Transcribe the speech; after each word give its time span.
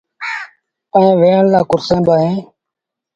ائيٚݩ 0.95 1.17
ويهڻ 1.19 1.43
لآ 1.53 1.61
ڪرسيٚݩ 1.69 2.05
با 2.07 2.13
اوهيݩ۔ 2.17 2.39